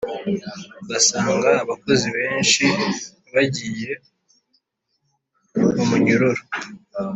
[0.81, 2.65] ugasanga abakozi benshi
[3.33, 3.91] bagiye
[5.75, 6.41] mu munyururu.